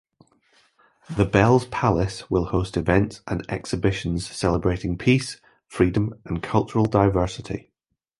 The 1.15 1.25
Bells 1.25 1.65
Palace 1.65 2.27
will 2.27 2.45
host 2.45 2.75
events 2.75 3.21
and 3.27 3.45
exhibitions 3.51 4.25
celebrating 4.25 4.97
peace, 4.97 5.39
freedom 5.67 6.19
and 6.25 6.41
cultural 6.41 6.85
diversity. 6.85 7.71